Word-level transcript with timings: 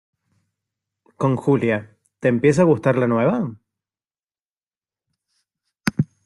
con 1.15 1.35
Julia, 1.35 1.95
te 2.19 2.27
empieza 2.27 2.63
a 2.63 2.71
gustar 2.73 2.95
la 2.97 3.05
nueva? 3.05 3.53